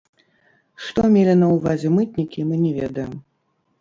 Што 0.85 1.03
мелі 1.15 1.35
на 1.41 1.47
ўвазе 1.55 1.93
мытнікі, 1.99 2.39
мы 2.51 2.55
не 2.67 2.71
ведаем. 2.83 3.13